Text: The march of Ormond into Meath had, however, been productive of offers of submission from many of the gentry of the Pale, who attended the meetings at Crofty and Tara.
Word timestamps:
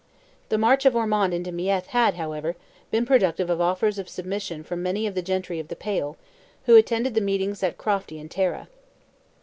The 0.49 0.57
march 0.57 0.83
of 0.85 0.95
Ormond 0.95 1.31
into 1.31 1.51
Meath 1.51 1.85
had, 1.89 2.15
however, 2.15 2.55
been 2.89 3.05
productive 3.05 3.51
of 3.51 3.61
offers 3.61 3.99
of 3.99 4.09
submission 4.09 4.63
from 4.63 4.81
many 4.81 5.05
of 5.05 5.13
the 5.13 5.21
gentry 5.21 5.59
of 5.59 5.67
the 5.67 5.75
Pale, 5.75 6.17
who 6.65 6.75
attended 6.75 7.13
the 7.13 7.21
meetings 7.21 7.61
at 7.61 7.77
Crofty 7.77 8.17
and 8.19 8.31
Tara. 8.31 8.67